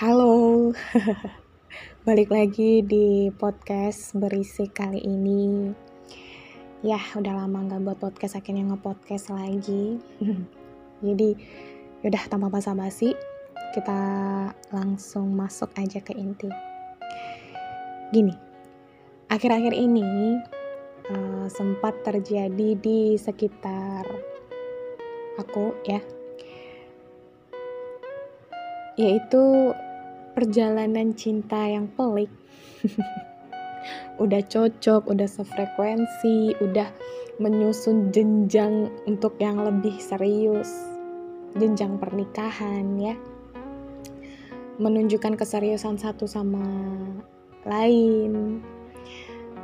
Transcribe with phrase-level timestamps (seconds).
[0.00, 0.72] Halo,
[2.08, 5.76] balik lagi di podcast berisik kali ini.
[6.80, 10.00] Ya, udah lama nggak buat podcast, akhirnya nge-podcast lagi.
[11.04, 11.36] Jadi,
[12.00, 13.12] udah tanpa basa-basi,
[13.76, 14.00] kita
[14.72, 16.48] langsung masuk aja ke inti.
[18.08, 18.32] Gini,
[19.28, 20.40] akhir-akhir ini
[21.12, 24.08] uh, sempat terjadi di sekitar
[25.36, 26.00] aku ya,
[28.96, 29.76] yaitu
[30.34, 32.30] perjalanan cinta yang pelik
[34.22, 36.88] udah cocok, udah sefrekuensi, udah
[37.40, 40.68] menyusun jenjang untuk yang lebih serius,
[41.56, 43.16] jenjang pernikahan ya.
[44.80, 46.64] Menunjukkan keseriusan satu sama
[47.68, 48.64] lain.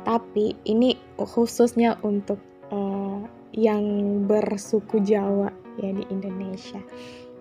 [0.05, 2.37] Tapi ini khususnya untuk
[2.69, 3.21] uh,
[3.53, 3.85] yang
[4.29, 5.49] bersuku Jawa
[5.81, 6.81] ya di Indonesia.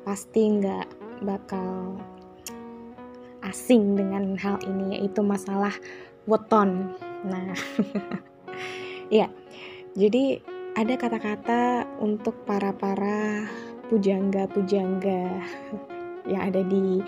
[0.04, 0.88] Pasti nggak
[1.24, 2.00] bakal
[3.44, 5.72] asing dengan hal ini yaitu masalah
[6.30, 6.94] weton.
[7.26, 7.52] Nah,
[9.20, 9.28] ya.
[9.96, 10.40] Jadi
[10.76, 13.48] ada kata-kata untuk para-para
[13.88, 15.40] pujangga-pujangga
[16.28, 17.00] yang ada di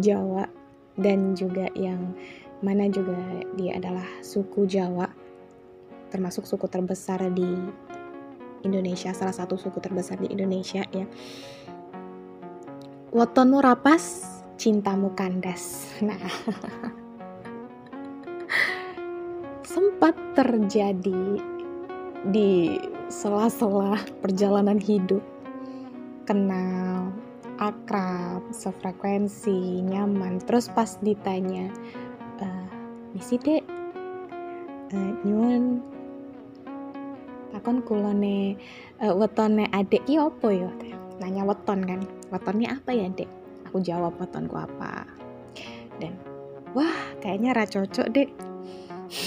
[0.00, 0.48] Jawa
[0.98, 2.16] dan juga yang
[2.64, 3.16] mana juga
[3.54, 5.06] dia adalah suku Jawa
[6.12, 7.48] termasuk suku terbesar di
[8.62, 11.04] Indonesia salah satu suku terbesar di Indonesia ya
[13.12, 15.90] wetonmu rapas cintamu kandas.
[16.06, 16.14] Nah,
[19.66, 21.42] sempat terjadi
[22.30, 22.78] di
[23.10, 25.18] sela-sela perjalanan hidup.
[26.22, 27.10] Kenal
[27.58, 30.38] akrab sefrekuensi nyaman.
[30.46, 31.66] Terus pas ditanya
[32.38, 32.46] e,
[33.18, 33.66] misi dek
[34.94, 35.82] uh, nyuwun
[37.50, 38.54] takon kulone
[39.02, 40.70] uh, wetone adek ki opo ya?
[41.18, 42.06] Nanya weton kan.
[42.30, 43.41] Wetonnya apa ya dek
[43.72, 45.08] aku jawab wetonku apa.
[45.96, 46.12] Dan
[46.76, 46.92] wah
[47.24, 48.28] kayaknya ra cocok deh.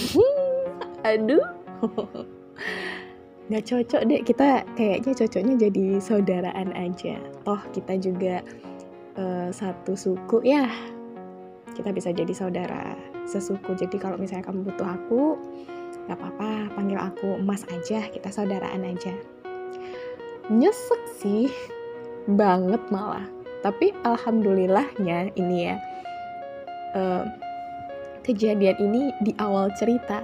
[1.10, 1.42] Aduh.
[3.50, 7.18] Nggak cocok deh kita kayaknya cocoknya jadi saudaraan aja.
[7.42, 8.38] Toh kita juga
[9.18, 10.70] uh, satu suku ya.
[11.74, 12.94] Kita bisa jadi saudara
[13.26, 13.74] sesuku.
[13.74, 15.22] Jadi kalau misalnya kamu butuh aku
[16.06, 19.10] nggak apa-apa panggil aku emas aja kita saudaraan aja.
[20.54, 21.50] Nyesek sih
[22.30, 23.35] banget malah
[23.66, 25.82] tapi alhamdulillahnya ini ya
[26.94, 27.26] uh,
[28.22, 30.22] kejadian ini di awal cerita.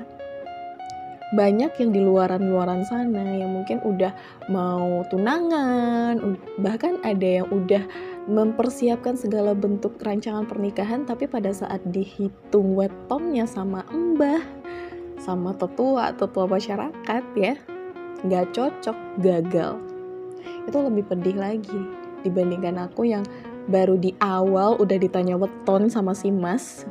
[1.32, 4.12] Banyak yang di luaran-luaran sana yang mungkin udah
[4.52, 7.82] mau tunangan bahkan ada yang udah
[8.28, 14.44] mempersiapkan segala bentuk rancangan pernikahan tapi pada saat dihitung wetonnya sama mbah
[15.16, 17.56] sama tetua tetua masyarakat ya
[18.22, 19.80] nggak cocok gagal.
[20.68, 23.22] Itu lebih pedih lagi dibandingkan aku yang
[23.70, 26.86] baru di awal udah ditanya weton sama si mas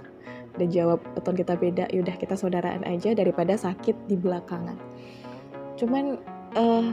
[0.56, 4.76] udah jawab weton kita beda yaudah kita saudaraan aja daripada sakit di belakangan.
[5.80, 6.20] Cuman
[6.56, 6.86] uh,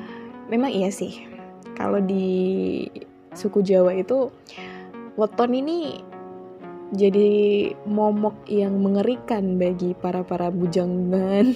[0.46, 1.26] memang iya sih
[1.74, 2.86] kalau di
[3.34, 4.30] suku Jawa itu
[5.18, 6.02] weton ini
[6.88, 11.52] jadi momok yang mengerikan bagi para para bujangan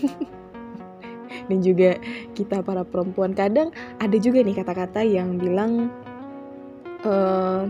[1.48, 1.96] dan juga
[2.36, 3.32] kita para perempuan.
[3.32, 5.88] Kadang ada juga nih kata-kata yang bilang
[7.06, 7.66] uh,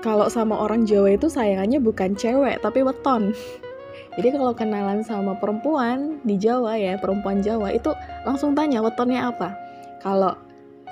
[0.00, 3.36] kalau sama orang Jawa itu sayangannya bukan cewek tapi weton.
[4.18, 7.94] Jadi kalau kenalan sama perempuan di Jawa ya, perempuan Jawa itu
[8.26, 9.54] langsung tanya wetonnya apa.
[10.02, 10.34] Kalau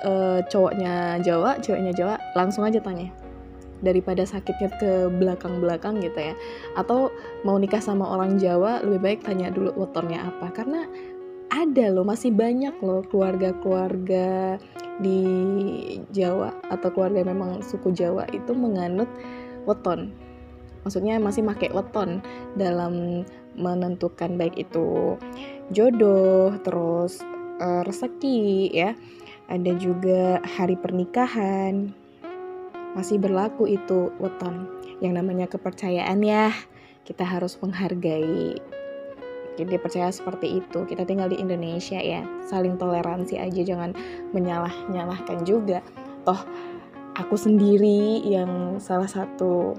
[0.07, 3.11] uh, cowoknya Jawa, ceweknya Jawa, langsung aja tanya.
[3.83, 6.33] Daripada sakitnya ke belakang-belakang gitu ya.
[6.79, 7.11] Atau
[7.43, 10.55] mau nikah sama orang Jawa, lebih baik tanya dulu wetonnya apa.
[10.55, 10.87] Karena
[11.51, 14.61] ada loh, masih banyak loh keluarga-keluarga
[14.99, 15.21] di
[16.11, 19.07] Jawa atau keluarga memang suku Jawa itu menganut
[19.63, 20.11] weton.
[20.83, 22.23] Maksudnya masih pakai weton
[22.55, 23.23] dalam
[23.59, 25.19] menentukan baik itu
[25.75, 27.19] jodoh, terus
[27.59, 28.95] uh, rezeki ya.
[29.49, 31.91] Ada juga hari pernikahan.
[32.93, 34.69] Masih berlaku itu weton.
[35.01, 36.53] Yang namanya kepercayaan ya.
[37.01, 38.61] Kita harus menghargai
[39.57, 40.85] dia percaya seperti itu.
[40.85, 42.25] Kita tinggal di Indonesia ya.
[42.45, 43.95] Saling toleransi aja jangan
[44.35, 45.79] menyalah nyalahkan juga.
[46.27, 46.41] Toh
[47.15, 49.75] aku sendiri yang salah satu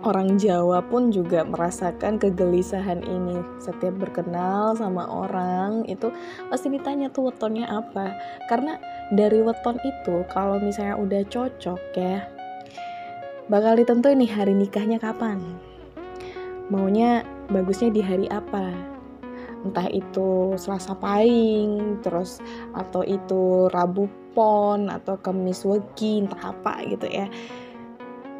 [0.00, 3.40] orang Jawa pun juga merasakan kegelisahan ini.
[3.60, 6.08] Setiap berkenal sama orang itu
[6.48, 8.16] pasti ditanya tuh wetonnya apa.
[8.48, 8.80] Karena
[9.12, 12.40] dari weton itu kalau misalnya udah cocok ya
[13.50, 15.42] bakal ditentuin nih hari nikahnya kapan.
[16.70, 18.72] Maunya bagusnya di hari apa.
[19.60, 22.40] Entah itu Selasa Pahing terus
[22.72, 27.28] atau itu Rabu Pon atau Kamis Wegi entah apa gitu ya.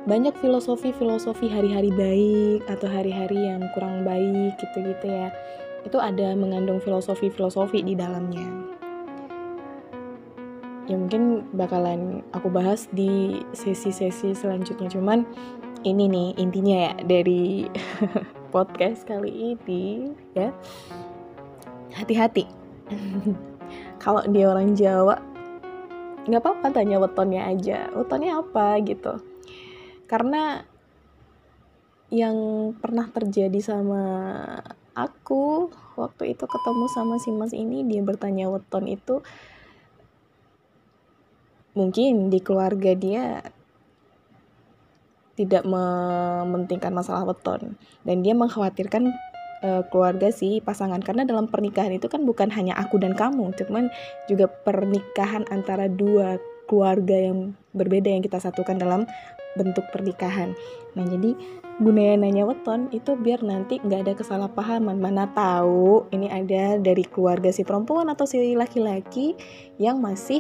[0.08, 5.28] Banyak filosofi-filosofi hari-hari baik atau hari-hari yang kurang baik gitu-gitu ya.
[5.84, 8.48] Itu ada mengandung filosofi-filosofi di dalamnya.
[10.88, 14.88] Ya mungkin bakalan aku bahas di sesi-sesi selanjutnya.
[14.88, 15.28] Cuman
[15.84, 17.68] ini nih intinya ya dari
[18.50, 20.50] podcast kali ini ya.
[21.94, 22.44] Hati-hati.
[24.02, 25.22] Kalau dia orang Jawa
[26.26, 27.88] nggak apa-apa tanya wetonnya aja.
[27.94, 29.22] Wetonnya apa gitu.
[30.10, 30.66] Karena
[32.10, 32.36] yang
[32.74, 34.02] pernah terjadi sama
[34.98, 39.22] aku waktu itu ketemu sama si mas ini dia bertanya weton itu
[41.78, 43.46] mungkin di keluarga dia
[45.40, 49.08] tidak mementingkan masalah weton dan dia mengkhawatirkan
[49.64, 53.88] uh, keluarga si pasangan karena dalam pernikahan itu kan bukan hanya aku dan kamu cuman
[54.28, 56.36] juga pernikahan antara dua
[56.68, 59.02] keluarga yang berbeda yang kita satukan dalam
[59.58, 60.54] bentuk pernikahan.
[60.94, 61.34] Nah jadi
[61.82, 65.02] gunanya nanya weton itu biar nanti nggak ada kesalahpahaman.
[65.02, 69.34] Mana tahu ini ada dari keluarga si perempuan atau si laki-laki
[69.82, 70.38] yang masih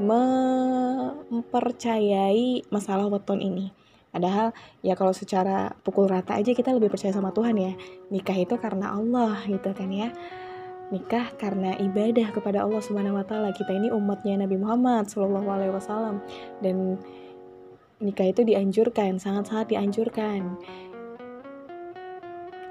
[0.00, 3.76] mempercayai masalah weton ini.
[4.16, 7.76] Padahal ya kalau secara pukul rata aja kita lebih percaya sama Tuhan ya.
[8.08, 10.08] Nikah itu karena Allah gitu kan ya.
[10.88, 13.52] Nikah karena ibadah kepada Allah Subhanahu wa taala.
[13.52, 16.24] Kita ini umatnya Nabi Muhammad Shallallahu alaihi wasallam
[16.64, 16.96] dan
[18.00, 20.56] nikah itu dianjurkan, sangat-sangat dianjurkan.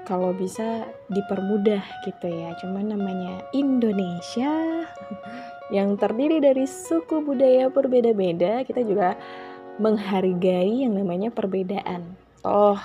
[0.02, 0.82] Kalau bisa
[1.14, 2.58] dipermudah gitu ya.
[2.58, 4.82] Cuman namanya Indonesia
[5.70, 9.14] yang terdiri dari suku budaya berbeda-beda, kita juga
[9.76, 12.16] menghargai yang namanya perbedaan.
[12.40, 12.80] Toh,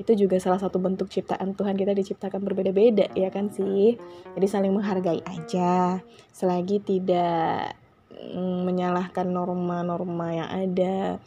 [0.00, 4.00] itu juga salah satu bentuk ciptaan Tuhan kita diciptakan berbeda-beda ya kan sih.
[4.34, 6.00] Jadi saling menghargai aja
[6.32, 7.76] selagi tidak
[8.10, 11.20] mm, menyalahkan norma-norma yang ada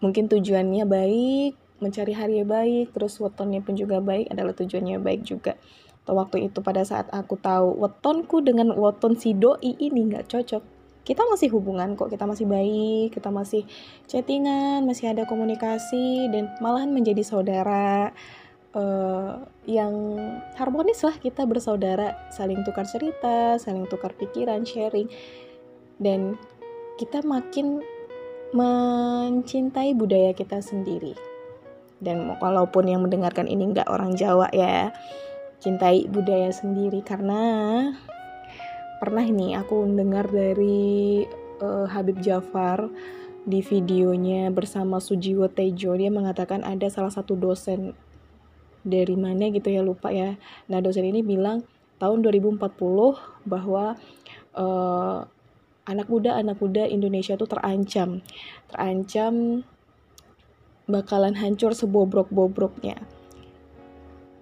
[0.00, 5.24] mungkin tujuannya baik mencari hari yang baik terus wetonnya pun juga baik adalah tujuannya baik
[5.24, 5.56] juga
[6.06, 10.75] atau waktu itu pada saat aku tahu wetonku dengan weton si doi ini nggak cocok
[11.06, 13.62] kita masih hubungan kok kita masih baik kita masih
[14.10, 18.10] chattingan masih ada komunikasi dan malahan menjadi saudara
[18.74, 19.94] uh, yang
[20.58, 25.06] harmonis lah kita bersaudara saling tukar cerita saling tukar pikiran sharing
[26.02, 26.34] dan
[26.96, 27.84] kita makin
[28.56, 31.16] mencintai budaya kita sendiri.
[31.96, 34.92] Dan walaupun yang mendengarkan ini nggak orang Jawa ya,
[35.60, 37.40] cintai budaya sendiri karena
[38.96, 41.24] pernah ini aku mendengar dari
[41.60, 42.88] uh, Habib Jafar
[43.46, 45.94] di videonya bersama Sujiwo Tejo.
[45.94, 47.94] Dia mengatakan ada salah satu dosen
[48.82, 50.34] dari mana gitu ya lupa ya.
[50.66, 51.62] Nah dosen ini bilang
[52.02, 52.58] tahun 2040
[53.46, 53.94] bahwa
[54.56, 55.18] uh,
[55.86, 58.24] anak muda anak muda Indonesia tuh terancam.
[58.72, 59.62] Terancam
[60.90, 62.98] bakalan hancur sebobrok-bobroknya.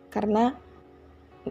[0.08, 0.56] Karena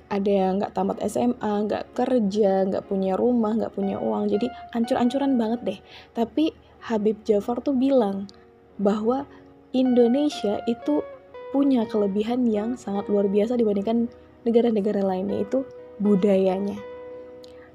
[0.09, 5.37] ada yang nggak tamat SMA, nggak kerja, nggak punya rumah, nggak punya uang, jadi ancur-ancuran
[5.37, 5.79] banget deh.
[6.17, 6.53] Tapi
[6.83, 8.27] Habib Jafar tuh bilang
[8.81, 9.29] bahwa
[9.73, 11.01] Indonesia itu
[11.53, 14.09] punya kelebihan yang sangat luar biasa dibandingkan
[14.43, 15.63] negara-negara lainnya itu
[16.01, 16.77] budayanya.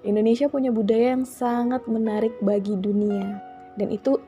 [0.06, 3.38] Indonesia punya budaya yang sangat menarik bagi dunia
[3.78, 4.18] dan itu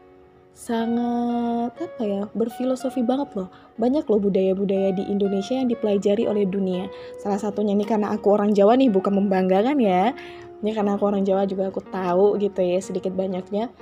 [0.53, 3.49] sangat apa ya berfilosofi banget loh
[3.81, 6.91] banyak loh budaya-budaya di Indonesia yang dipelajari oleh dunia
[7.23, 10.13] salah satunya ini karena aku orang Jawa nih bukan membanggakan ya
[10.61, 13.73] ini karena aku orang Jawa juga aku tahu gitu ya sedikit banyaknya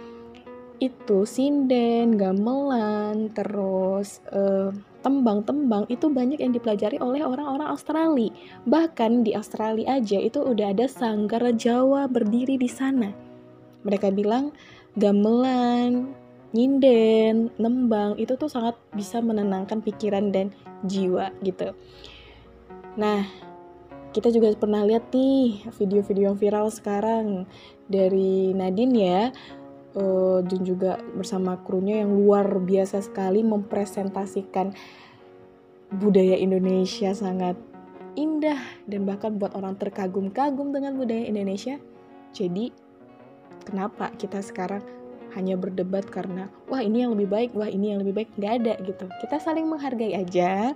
[0.79, 4.71] itu sinden, gamelan, terus uh,
[5.03, 8.31] tembang-tembang itu banyak yang dipelajari oleh orang-orang Australia.
[8.67, 13.11] Bahkan di Australia aja itu udah ada sanggar Jawa berdiri di sana.
[13.83, 14.55] Mereka bilang
[14.95, 16.15] gamelan,
[16.57, 21.77] nyinden, nembang itu tuh sangat bisa menenangkan pikiran dan jiwa gitu.
[22.97, 23.27] Nah,
[24.17, 27.45] kita juga pernah lihat nih video-video yang viral sekarang
[27.87, 29.23] dari Nadine ya
[29.95, 34.73] uh, dan juga bersama krunya yang luar biasa sekali mempresentasikan
[35.93, 37.57] budaya Indonesia sangat
[38.19, 38.59] indah
[38.91, 41.79] dan bahkan buat orang terkagum-kagum dengan budaya Indonesia.
[42.35, 42.75] Jadi
[43.65, 44.98] kenapa kita sekarang
[45.37, 48.31] hanya berdebat karena wah ini yang lebih baik, wah ini yang lebih baik.
[48.39, 49.05] Nggak ada gitu.
[49.21, 50.73] Kita saling menghargai aja.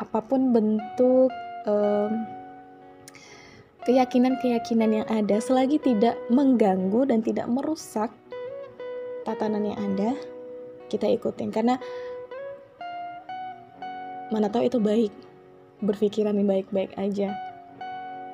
[0.00, 1.30] Apa pun bentuk
[1.68, 2.12] um,
[3.86, 8.10] keyakinan-keyakinan yang ada selagi tidak mengganggu dan tidak merusak
[9.22, 10.18] tatanan yang ada
[10.90, 11.54] kita ikutin.
[11.54, 11.78] Karena
[14.32, 15.12] mana tahu itu baik
[15.82, 17.51] berpikiran yang baik-baik aja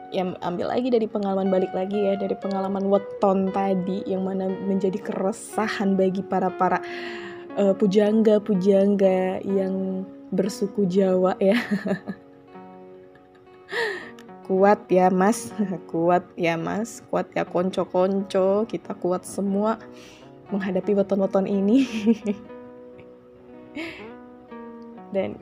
[0.09, 4.97] yang ambil lagi dari pengalaman balik lagi ya dari pengalaman weton tadi yang mana menjadi
[4.97, 6.81] keresahan bagi para para
[7.61, 11.57] uh, pujangga pujangga yang bersuku Jawa ya.
[14.49, 15.53] Kuat ya mas.
[15.93, 17.05] Kuat ya mas.
[17.13, 18.65] Kuat ya konco-konco.
[18.65, 19.77] Kita kuat semua
[20.49, 21.85] menghadapi weton-weton ini.
[25.13, 25.37] Dan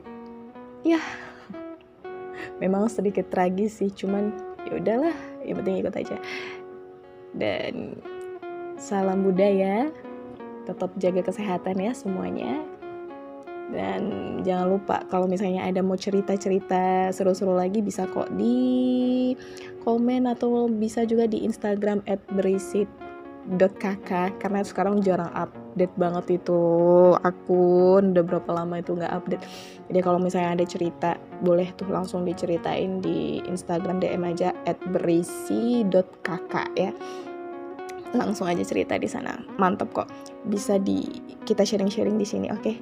[0.83, 0.99] ya
[2.59, 5.15] memang sedikit tragis sih cuman ya udahlah
[5.47, 6.17] yang penting ikut aja.
[7.33, 7.97] Dan
[8.77, 9.89] salam budaya
[10.67, 12.59] tetap jaga kesehatan ya semuanya.
[13.67, 19.35] Dan jangan lupa kalau misalnya ada mau cerita-cerita seru-seru lagi bisa kok di
[19.83, 21.99] komen atau bisa juga di Instagram
[22.31, 22.87] @berisit
[23.55, 24.11] .kk
[24.43, 26.59] karena sekarang jarang update banget itu
[27.23, 29.43] akun udah berapa lama itu nggak update.
[29.87, 36.53] Jadi kalau misalnya ada cerita boleh tuh langsung diceritain di Instagram DM aja at berisi.kk
[36.75, 36.91] ya.
[38.11, 39.39] Langsung aja cerita di sana.
[39.55, 40.07] Mantap kok.
[40.47, 41.07] Bisa di
[41.47, 42.63] kita sharing-sharing di sini oke?
[42.63, 42.75] Okay?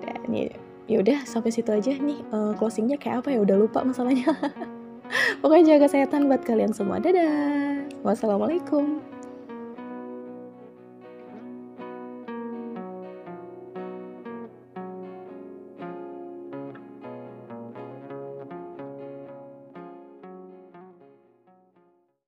[0.00, 0.48] dan ya,
[0.88, 3.38] ya udah sampai situ aja nih uh, closingnya kayak apa ya?
[3.40, 4.28] Udah lupa masalahnya.
[5.40, 7.00] Pokoknya jaga kesehatan buat kalian semua.
[7.00, 7.88] Dadah.
[8.00, 9.09] Wassalamualaikum